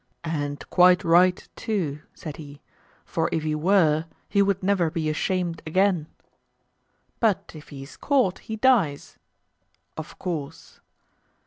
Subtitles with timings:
[0.25, 2.59] And quite right too, said he,
[3.05, 6.07] for if he were, he would never be ashamed again.
[7.19, 9.17] But if he is caught he dies.
[9.95, 10.79] Of course.